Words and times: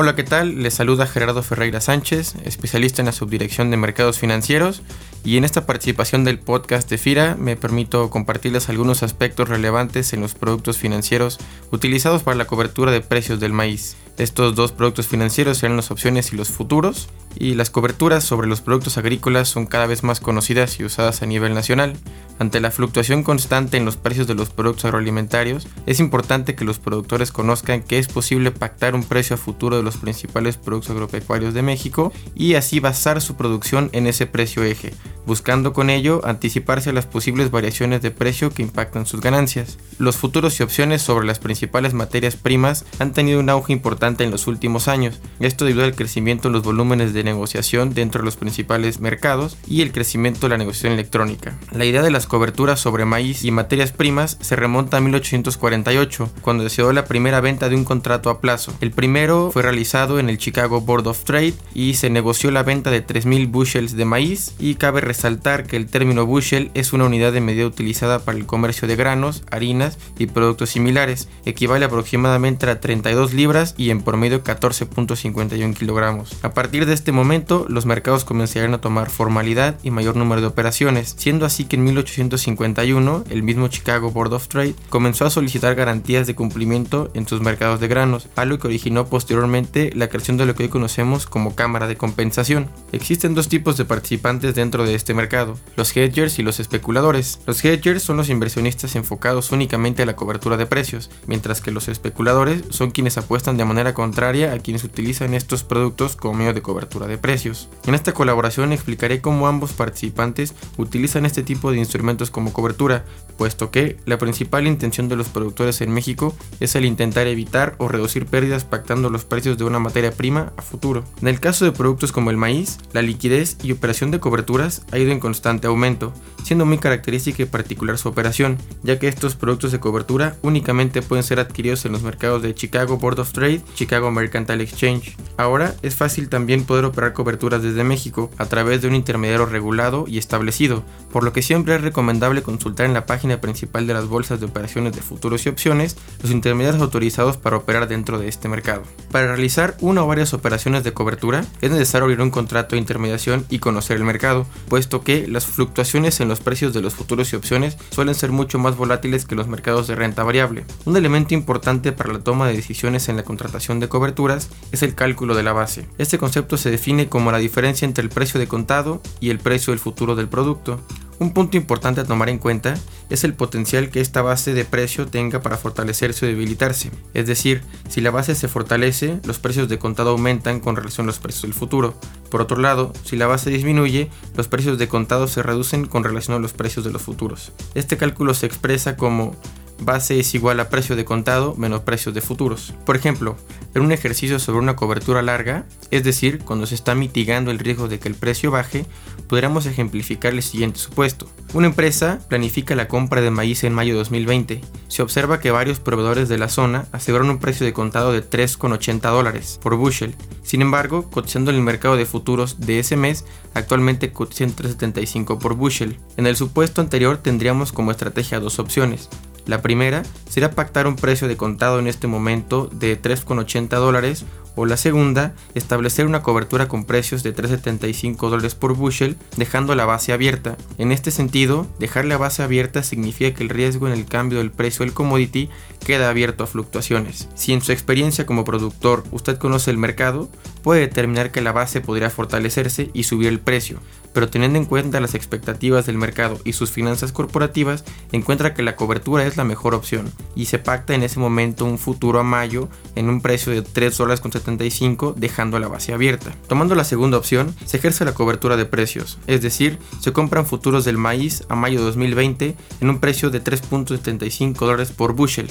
Hola, 0.00 0.14
¿qué 0.14 0.22
tal? 0.22 0.62
Les 0.62 0.74
saluda 0.74 1.08
Gerardo 1.08 1.42
Ferreira 1.42 1.80
Sánchez, 1.80 2.36
especialista 2.44 3.02
en 3.02 3.06
la 3.06 3.12
Subdirección 3.12 3.72
de 3.72 3.76
Mercados 3.76 4.20
Financieros 4.20 4.80
y 5.24 5.38
en 5.38 5.44
esta 5.44 5.66
participación 5.66 6.22
del 6.22 6.38
podcast 6.38 6.88
de 6.88 6.98
FIRA 6.98 7.34
me 7.34 7.56
permito 7.56 8.08
compartirles 8.08 8.68
algunos 8.68 9.02
aspectos 9.02 9.48
relevantes 9.48 10.12
en 10.12 10.20
los 10.20 10.34
productos 10.34 10.78
financieros 10.78 11.38
utilizados 11.72 12.22
para 12.22 12.36
la 12.36 12.44
cobertura 12.44 12.92
de 12.92 13.00
precios 13.00 13.40
del 13.40 13.52
maíz. 13.52 13.96
Estos 14.18 14.56
dos 14.56 14.72
productos 14.72 15.06
financieros 15.06 15.58
serán 15.58 15.76
las 15.76 15.92
opciones 15.92 16.32
y 16.32 16.36
los 16.36 16.48
futuros, 16.48 17.08
y 17.36 17.54
las 17.54 17.70
coberturas 17.70 18.24
sobre 18.24 18.48
los 18.48 18.60
productos 18.60 18.98
agrícolas 18.98 19.48
son 19.48 19.66
cada 19.66 19.86
vez 19.86 20.02
más 20.02 20.18
conocidas 20.18 20.80
y 20.80 20.84
usadas 20.84 21.22
a 21.22 21.26
nivel 21.26 21.54
nacional. 21.54 21.96
Ante 22.40 22.60
la 22.60 22.70
fluctuación 22.70 23.24
constante 23.24 23.76
en 23.76 23.84
los 23.84 23.96
precios 23.96 24.26
de 24.26 24.34
los 24.34 24.50
productos 24.50 24.84
agroalimentarios, 24.84 25.66
es 25.86 25.98
importante 25.98 26.54
que 26.54 26.64
los 26.64 26.78
productores 26.78 27.32
conozcan 27.32 27.82
que 27.82 27.98
es 27.98 28.08
posible 28.08 28.50
pactar 28.52 28.94
un 28.94 29.04
precio 29.04 29.34
a 29.34 29.38
futuro 29.38 29.76
de 29.76 29.82
los 29.82 29.96
principales 29.96 30.56
productos 30.56 30.90
agropecuarios 30.90 31.54
de 31.54 31.62
México 31.62 32.12
y 32.34 32.54
así 32.54 32.80
basar 32.80 33.20
su 33.20 33.36
producción 33.36 33.90
en 33.92 34.06
ese 34.06 34.26
precio 34.26 34.62
eje, 34.62 34.94
buscando 35.26 35.72
con 35.72 35.90
ello 35.90 36.20
anticiparse 36.24 36.90
a 36.90 36.92
las 36.92 37.06
posibles 37.06 37.50
variaciones 37.50 38.02
de 38.02 38.12
precio 38.12 38.50
que 38.50 38.62
impactan 38.62 39.06
sus 39.06 39.20
ganancias. 39.20 39.78
Los 39.98 40.16
futuros 40.16 40.58
y 40.58 40.62
opciones 40.62 41.02
sobre 41.02 41.26
las 41.26 41.40
principales 41.40 41.92
materias 41.92 42.36
primas 42.36 42.84
han 43.00 43.12
tenido 43.12 43.40
un 43.40 43.50
auge 43.50 43.72
importante 43.72 44.07
en 44.08 44.30
los 44.30 44.46
últimos 44.46 44.88
años, 44.88 45.20
esto 45.40 45.64
debido 45.64 45.84
al 45.84 45.94
crecimiento 45.94 46.48
en 46.48 46.54
los 46.54 46.62
volúmenes 46.62 47.12
de 47.12 47.24
negociación 47.24 47.94
dentro 47.94 48.20
de 48.20 48.24
los 48.24 48.36
principales 48.36 49.00
mercados 49.00 49.56
y 49.66 49.82
el 49.82 49.92
crecimiento 49.92 50.40
de 50.40 50.48
la 50.48 50.58
negociación 50.58 50.94
electrónica. 50.94 51.58
La 51.72 51.84
idea 51.84 52.02
de 52.02 52.10
las 52.10 52.26
coberturas 52.26 52.80
sobre 52.80 53.04
maíz 53.04 53.44
y 53.44 53.50
materias 53.50 53.92
primas 53.92 54.38
se 54.40 54.56
remonta 54.56 54.96
a 54.96 55.00
1848, 55.00 56.30
cuando 56.40 56.68
se 56.68 56.82
dio 56.82 56.92
la 56.92 57.04
primera 57.04 57.40
venta 57.40 57.68
de 57.68 57.76
un 57.76 57.84
contrato 57.84 58.30
a 58.30 58.40
plazo. 58.40 58.74
El 58.80 58.90
primero 58.90 59.50
fue 59.52 59.62
realizado 59.62 60.18
en 60.18 60.30
el 60.30 60.38
Chicago 60.38 60.80
Board 60.80 61.06
of 61.06 61.24
Trade 61.24 61.54
y 61.74 61.94
se 61.94 62.10
negoció 62.10 62.50
la 62.50 62.62
venta 62.62 62.90
de 62.90 63.06
3.000 63.06 63.50
bushels 63.50 63.96
de 63.96 64.04
maíz 64.04 64.54
y 64.58 64.76
cabe 64.76 65.00
resaltar 65.00 65.66
que 65.66 65.76
el 65.76 65.86
término 65.86 66.26
bushel 66.26 66.70
es 66.74 66.92
una 66.92 67.04
unidad 67.04 67.32
de 67.32 67.40
medida 67.40 67.66
utilizada 67.66 68.20
para 68.20 68.38
el 68.38 68.46
comercio 68.46 68.88
de 68.88 68.96
granos, 68.96 69.42
harinas 69.50 69.98
y 70.18 70.26
productos 70.26 70.70
similares, 70.70 71.28
equivale 71.44 71.84
aproximadamente 71.84 72.68
a 72.68 72.80
32 72.80 73.34
libras 73.34 73.74
y 73.76 73.90
en 73.90 73.97
promedio 74.02 74.42
14.51 74.42 75.74
kilogramos. 75.74 76.36
A 76.42 76.54
partir 76.54 76.86
de 76.86 76.94
este 76.94 77.12
momento, 77.12 77.66
los 77.68 77.86
mercados 77.86 78.24
comenzarían 78.24 78.74
a 78.74 78.80
tomar 78.80 79.10
formalidad 79.10 79.76
y 79.82 79.90
mayor 79.90 80.16
número 80.16 80.40
de 80.40 80.46
operaciones, 80.46 81.14
siendo 81.18 81.46
así 81.46 81.64
que 81.64 81.76
en 81.76 81.84
1851 81.84 83.24
el 83.30 83.42
mismo 83.42 83.68
Chicago 83.68 84.10
Board 84.10 84.32
of 84.32 84.48
Trade 84.48 84.74
comenzó 84.88 85.26
a 85.26 85.30
solicitar 85.30 85.74
garantías 85.74 86.26
de 86.26 86.34
cumplimiento 86.34 87.10
en 87.14 87.26
sus 87.26 87.40
mercados 87.40 87.80
de 87.80 87.88
granos, 87.88 88.28
algo 88.36 88.58
que 88.58 88.68
originó 88.68 89.06
posteriormente 89.06 89.90
la 89.94 90.08
creación 90.08 90.36
de 90.36 90.46
lo 90.46 90.54
que 90.54 90.64
hoy 90.64 90.68
conocemos 90.68 91.26
como 91.26 91.54
Cámara 91.54 91.86
de 91.86 91.96
Compensación. 91.96 92.68
Existen 92.92 93.34
dos 93.34 93.48
tipos 93.48 93.76
de 93.76 93.84
participantes 93.84 94.54
dentro 94.54 94.84
de 94.84 94.94
este 94.94 95.14
mercado, 95.14 95.56
los 95.76 95.96
hedgers 95.96 96.38
y 96.38 96.42
los 96.42 96.60
especuladores. 96.60 97.40
Los 97.46 97.64
hedgers 97.64 98.02
son 98.02 98.16
los 98.16 98.28
inversionistas 98.28 98.96
enfocados 98.96 99.52
únicamente 99.52 100.02
a 100.02 100.06
la 100.06 100.16
cobertura 100.16 100.56
de 100.56 100.66
precios, 100.66 101.10
mientras 101.26 101.60
que 101.60 101.70
los 101.70 101.88
especuladores 101.88 102.62
son 102.70 102.90
quienes 102.90 103.18
apuestan 103.18 103.56
de 103.56 103.64
manera 103.64 103.87
contraria 103.94 104.52
a 104.52 104.58
quienes 104.58 104.84
utilizan 104.84 105.34
estos 105.34 105.64
productos 105.64 106.16
como 106.16 106.34
medio 106.34 106.54
de 106.54 106.62
cobertura 106.62 107.06
de 107.06 107.18
precios. 107.18 107.68
En 107.86 107.94
esta 107.94 108.12
colaboración 108.12 108.72
explicaré 108.72 109.20
cómo 109.20 109.46
ambos 109.46 109.72
participantes 109.72 110.54
utilizan 110.76 111.26
este 111.26 111.42
tipo 111.42 111.70
de 111.70 111.78
instrumentos 111.78 112.30
como 112.30 112.52
cobertura, 112.52 113.04
puesto 113.36 113.70
que 113.70 113.96
la 114.04 114.18
principal 114.18 114.66
intención 114.66 115.08
de 115.08 115.16
los 115.16 115.28
productores 115.28 115.80
en 115.80 115.92
México 115.92 116.34
es 116.60 116.74
el 116.74 116.84
intentar 116.84 117.26
evitar 117.26 117.74
o 117.78 117.88
reducir 117.88 118.26
pérdidas 118.26 118.64
pactando 118.64 119.10
los 119.10 119.24
precios 119.24 119.58
de 119.58 119.64
una 119.64 119.78
materia 119.78 120.12
prima 120.12 120.52
a 120.56 120.62
futuro. 120.62 121.04
En 121.20 121.28
el 121.28 121.40
caso 121.40 121.64
de 121.64 121.72
productos 121.72 122.12
como 122.12 122.30
el 122.30 122.36
maíz, 122.36 122.78
la 122.92 123.02
liquidez 123.02 123.56
y 123.62 123.72
operación 123.72 124.10
de 124.10 124.20
coberturas 124.20 124.82
ha 124.92 124.98
ido 124.98 125.12
en 125.12 125.20
constante 125.20 125.66
aumento, 125.66 126.12
siendo 126.42 126.66
muy 126.66 126.78
característica 126.78 127.42
y 127.42 127.46
particular 127.46 127.98
su 127.98 128.08
operación, 128.08 128.58
ya 128.82 128.98
que 128.98 129.08
estos 129.08 129.36
productos 129.36 129.72
de 129.72 129.80
cobertura 129.80 130.36
únicamente 130.42 131.02
pueden 131.02 131.22
ser 131.22 131.40
adquiridos 131.40 131.84
en 131.84 131.92
los 131.92 132.02
mercados 132.02 132.42
de 132.42 132.54
Chicago 132.54 132.96
Board 132.98 133.20
of 133.20 133.32
Trade, 133.32 133.62
Chicago 133.78 134.10
Mercantile 134.10 134.64
Exchange. 134.64 135.16
Ahora 135.36 135.74
es 135.82 135.94
fácil 135.94 136.28
también 136.28 136.64
poder 136.64 136.84
operar 136.84 137.12
coberturas 137.12 137.62
desde 137.62 137.84
México 137.84 138.28
a 138.36 138.46
través 138.46 138.82
de 138.82 138.88
un 138.88 138.96
intermediario 138.96 139.46
regulado 139.46 140.04
y 140.08 140.18
establecido, 140.18 140.82
por 141.12 141.22
lo 141.22 141.32
que 141.32 141.42
siempre 141.42 141.76
es 141.76 141.80
recomendable 141.80 142.42
consultar 142.42 142.86
en 142.86 142.94
la 142.94 143.06
página 143.06 143.40
principal 143.40 143.86
de 143.86 143.94
las 143.94 144.06
bolsas 144.06 144.40
de 144.40 144.46
operaciones 144.46 144.94
de 144.94 145.02
futuros 145.02 145.46
y 145.46 145.48
opciones 145.48 145.96
los 146.22 146.32
intermediarios 146.32 146.82
autorizados 146.82 147.36
para 147.36 147.56
operar 147.56 147.86
dentro 147.86 148.18
de 148.18 148.26
este 148.26 148.48
mercado. 148.48 148.82
Para 149.12 149.28
realizar 149.28 149.76
una 149.80 150.02
o 150.02 150.08
varias 150.08 150.34
operaciones 150.34 150.82
de 150.82 150.92
cobertura 150.92 151.44
es 151.60 151.70
necesario 151.70 152.04
abrir 152.04 152.20
un 152.20 152.30
contrato 152.30 152.74
de 152.74 152.80
intermediación 152.80 153.46
y 153.48 153.60
conocer 153.60 153.96
el 153.96 154.04
mercado, 154.04 154.44
pues 154.68 154.88
que 155.04 155.28
las 155.28 155.46
fluctuaciones 155.46 156.20
en 156.20 156.28
los 156.28 156.40
precios 156.40 156.72
de 156.72 156.80
los 156.80 156.94
futuros 156.94 157.32
y 157.32 157.36
opciones 157.36 157.76
suelen 157.90 158.14
ser 158.14 158.32
mucho 158.32 158.58
más 158.58 158.76
volátiles 158.76 159.24
que 159.24 159.36
los 159.36 159.46
mercados 159.46 159.86
de 159.86 159.94
renta 159.94 160.24
variable. 160.24 160.64
Un 160.84 160.96
elemento 160.96 161.34
importante 161.34 161.92
para 161.92 162.12
la 162.12 162.20
toma 162.20 162.48
de 162.48 162.56
decisiones 162.56 163.08
en 163.08 163.16
la 163.16 163.22
contratación 163.22 163.57
de 163.58 163.88
coberturas 163.88 164.48
es 164.70 164.82
el 164.82 164.94
cálculo 164.94 165.34
de 165.34 165.42
la 165.42 165.52
base. 165.52 165.88
Este 165.98 166.16
concepto 166.16 166.56
se 166.56 166.70
define 166.70 167.08
como 167.08 167.32
la 167.32 167.38
diferencia 167.38 167.86
entre 167.86 168.02
el 168.02 168.08
precio 168.08 168.38
de 168.38 168.46
contado 168.46 169.02
y 169.20 169.30
el 169.30 169.40
precio 169.40 169.72
del 169.72 169.80
futuro 169.80 170.14
del 170.14 170.28
producto. 170.28 170.80
Un 171.18 171.32
punto 171.32 171.56
importante 171.56 172.00
a 172.00 172.04
tomar 172.04 172.28
en 172.28 172.38
cuenta 172.38 172.74
es 173.10 173.24
el 173.24 173.34
potencial 173.34 173.90
que 173.90 174.00
esta 174.00 174.22
base 174.22 174.54
de 174.54 174.64
precio 174.64 175.08
tenga 175.08 175.42
para 175.42 175.56
fortalecerse 175.56 176.24
o 176.24 176.28
debilitarse. 176.28 176.92
Es 177.12 177.26
decir, 177.26 177.62
si 177.88 178.00
la 178.00 178.12
base 178.12 178.36
se 178.36 178.46
fortalece, 178.46 179.18
los 179.24 179.40
precios 179.40 179.68
de 179.68 179.80
contado 179.80 180.10
aumentan 180.10 180.60
con 180.60 180.76
relación 180.76 181.06
a 181.06 181.08
los 181.08 181.18
precios 181.18 181.42
del 181.42 181.54
futuro. 181.54 181.94
Por 182.30 182.40
otro 182.40 182.58
lado, 182.58 182.92
si 183.04 183.16
la 183.16 183.26
base 183.26 183.50
disminuye, 183.50 184.08
los 184.36 184.46
precios 184.46 184.78
de 184.78 184.86
contado 184.86 185.26
se 185.26 185.42
reducen 185.42 185.86
con 185.86 186.04
relación 186.04 186.36
a 186.36 186.40
los 186.40 186.52
precios 186.52 186.84
de 186.84 186.92
los 186.92 187.02
futuros. 187.02 187.52
Este 187.74 187.96
cálculo 187.96 188.32
se 188.32 188.46
expresa 188.46 188.96
como 188.96 189.34
base 189.80 190.18
es 190.18 190.34
igual 190.34 190.60
a 190.60 190.68
precio 190.68 190.96
de 190.96 191.04
contado 191.04 191.54
menos 191.56 191.82
precios 191.82 192.14
de 192.14 192.20
futuros. 192.20 192.74
Por 192.84 192.96
ejemplo, 192.96 193.36
en 193.74 193.82
un 193.82 193.92
ejercicio 193.92 194.38
sobre 194.38 194.60
una 194.60 194.76
cobertura 194.76 195.22
larga, 195.22 195.66
es 195.90 196.04
decir, 196.04 196.40
cuando 196.40 196.66
se 196.66 196.74
está 196.74 196.94
mitigando 196.94 197.50
el 197.50 197.58
riesgo 197.58 197.88
de 197.88 197.98
que 197.98 198.08
el 198.08 198.14
precio 198.14 198.50
baje, 198.50 198.86
podríamos 199.28 199.66
ejemplificar 199.66 200.32
el 200.32 200.42
siguiente 200.42 200.78
supuesto. 200.78 201.28
Una 201.54 201.68
empresa 201.68 202.18
planifica 202.28 202.74
la 202.74 202.88
compra 202.88 203.20
de 203.20 203.30
maíz 203.30 203.64
en 203.64 203.72
mayo 203.72 203.94
de 203.94 203.98
2020. 203.98 204.60
Se 204.88 205.02
observa 205.02 205.40
que 205.40 205.50
varios 205.50 205.80
proveedores 205.80 206.28
de 206.28 206.38
la 206.38 206.48
zona 206.48 206.86
aseguran 206.92 207.30
un 207.30 207.38
precio 207.38 207.64
de 207.64 207.72
contado 207.72 208.12
de 208.12 208.28
3,80 208.28 209.00
dólares 209.10 209.58
por 209.62 209.76
bushel. 209.76 210.14
Sin 210.42 210.62
embargo, 210.62 211.10
cotizando 211.10 211.50
en 211.50 211.56
el 211.56 211.62
mercado 211.62 211.96
de 211.96 212.06
futuros 212.06 212.60
de 212.60 212.78
ese 212.80 212.96
mes, 212.96 213.24
actualmente 213.54 214.12
cotizan 214.12 214.54
3,75 214.54 215.38
por 215.38 215.54
bushel. 215.54 215.98
En 216.16 216.26
el 216.26 216.36
supuesto 216.36 216.80
anterior 216.80 217.18
tendríamos 217.18 217.72
como 217.72 217.90
estrategia 217.90 218.40
dos 218.40 218.58
opciones. 218.58 219.08
La 219.48 219.62
primera 219.62 220.02
será 220.28 220.50
pactar 220.50 220.86
un 220.86 220.94
precio 220.94 221.26
de 221.26 221.38
contado 221.38 221.78
en 221.78 221.86
este 221.86 222.06
momento 222.06 222.68
de 222.70 223.00
3,80 223.00 223.68
dólares 223.78 224.26
o 224.56 224.66
la 224.66 224.76
segunda, 224.76 225.34
establecer 225.54 226.04
una 226.04 226.20
cobertura 226.20 226.68
con 226.68 226.84
precios 226.84 227.22
de 227.22 227.34
3,75 227.34 228.28
dólares 228.28 228.54
por 228.54 228.74
bushel, 228.74 229.16
dejando 229.36 229.74
la 229.74 229.86
base 229.86 230.12
abierta. 230.12 230.56
En 230.78 230.92
este 230.92 231.12
sentido, 231.12 231.66
dejar 231.78 232.04
la 232.04 232.18
base 232.18 232.42
abierta 232.42 232.82
significa 232.82 233.34
que 233.34 233.44
el 233.44 233.50
riesgo 233.50 233.86
en 233.86 233.92
el 233.92 234.04
cambio 234.04 234.38
del 234.38 234.50
precio 234.50 234.84
del 234.84 234.92
commodity 234.92 235.48
queda 235.86 236.10
abierto 236.10 236.42
a 236.44 236.48
fluctuaciones. 236.48 237.28
Si 237.34 237.52
en 237.52 237.62
su 237.62 237.72
experiencia 237.72 238.26
como 238.26 238.44
productor 238.44 239.04
usted 239.12 239.38
conoce 239.38 239.70
el 239.70 239.78
mercado, 239.78 240.28
puede 240.68 240.82
determinar 240.82 241.30
que 241.30 241.40
la 241.40 241.52
base 241.52 241.80
podría 241.80 242.10
fortalecerse 242.10 242.90
y 242.92 243.04
subir 243.04 243.28
el 243.28 243.40
precio, 243.40 243.78
pero 244.12 244.28
teniendo 244.28 244.58
en 244.58 244.66
cuenta 244.66 245.00
las 245.00 245.14
expectativas 245.14 245.86
del 245.86 245.96
mercado 245.96 246.38
y 246.44 246.52
sus 246.52 246.70
finanzas 246.70 247.10
corporativas, 247.10 247.86
encuentra 248.12 248.52
que 248.52 248.62
la 248.62 248.76
cobertura 248.76 249.24
es 249.24 249.38
la 249.38 249.44
mejor 249.44 249.74
opción 249.74 250.12
y 250.36 250.44
se 250.44 250.58
pacta 250.58 250.94
en 250.94 251.04
ese 251.04 251.20
momento 251.20 251.64
un 251.64 251.78
futuro 251.78 252.20
a 252.20 252.22
mayo 252.22 252.68
en 252.96 253.08
un 253.08 253.22
precio 253.22 253.50
de 253.50 253.62
3 253.62 253.96
dólares 253.96 254.20
con 254.20 254.30
75 254.30 255.14
dejando 255.16 255.58
la 255.58 255.68
base 255.68 255.94
abierta. 255.94 256.34
Tomando 256.48 256.74
la 256.74 256.84
segunda 256.84 257.16
opción, 257.16 257.56
se 257.64 257.78
ejerce 257.78 258.04
la 258.04 258.12
cobertura 258.12 258.58
de 258.58 258.66
precios, 258.66 259.18
es 259.26 259.40
decir, 259.40 259.78
se 260.00 260.12
compran 260.12 260.44
futuros 260.44 260.84
del 260.84 260.98
maíz 260.98 261.44
a 261.48 261.56
mayo 261.56 261.78
de 261.78 261.86
2020 261.86 262.56
en 262.82 262.90
un 262.90 263.00
precio 263.00 263.30
de 263.30 263.42
3.75 263.42 264.58
dólares 264.58 264.92
por 264.92 265.14
bushel. 265.14 265.48